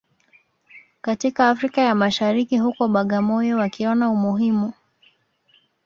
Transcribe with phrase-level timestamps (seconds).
[1.01, 4.73] katika Afrika ya Mashariki huko Bagamoyo wakiona umuhimu